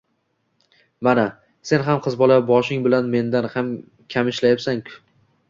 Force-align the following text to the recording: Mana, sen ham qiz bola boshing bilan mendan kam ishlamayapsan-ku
Mana, 1.07 1.25
sen 1.71 1.83
ham 1.89 2.01
qiz 2.07 2.17
bola 2.23 2.39
boshing 2.49 2.81
bilan 2.89 3.13
mendan 3.17 3.51
kam 3.53 3.71
ishlamayapsan-ku 4.35 4.99